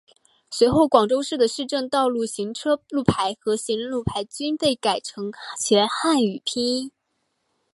[0.49, 6.91] 随后广州市的市政道路行车路牌和行人路牌均被改成全汉语拼音。